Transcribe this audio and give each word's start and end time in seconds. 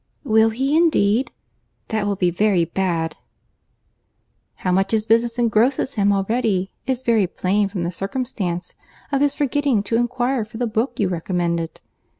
"Will 0.23 0.49
he, 0.49 0.75
indeed? 0.75 1.31
That 1.89 2.07
will 2.07 2.15
be 2.15 2.31
very 2.31 2.65
bad." 2.65 3.17
"How 4.55 4.71
much 4.71 4.93
his 4.93 5.05
business 5.05 5.37
engrosses 5.37 5.93
him 5.93 6.11
already 6.11 6.71
is 6.87 7.03
very 7.03 7.27
plain 7.27 7.69
from 7.69 7.83
the 7.83 7.91
circumstance 7.91 8.73
of 9.11 9.21
his 9.21 9.35
forgetting 9.35 9.83
to 9.83 9.97
inquire 9.97 10.43
for 10.43 10.57
the 10.57 10.65
book 10.65 10.99
you 10.99 11.07
recommended. 11.07 11.81